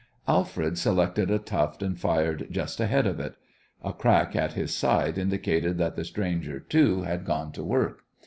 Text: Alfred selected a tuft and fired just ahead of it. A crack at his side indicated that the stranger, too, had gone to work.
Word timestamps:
Alfred 0.27 0.79
selected 0.79 1.29
a 1.29 1.37
tuft 1.37 1.83
and 1.83 1.95
fired 1.99 2.47
just 2.49 2.79
ahead 2.79 3.05
of 3.05 3.19
it. 3.19 3.35
A 3.83 3.93
crack 3.93 4.35
at 4.35 4.53
his 4.53 4.75
side 4.75 5.15
indicated 5.19 5.77
that 5.77 5.95
the 5.95 6.03
stranger, 6.03 6.59
too, 6.59 7.03
had 7.03 7.23
gone 7.23 7.51
to 7.51 7.63
work. 7.63 8.01